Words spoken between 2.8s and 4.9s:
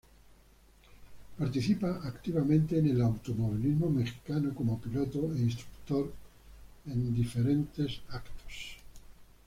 el automovilismo mexicano como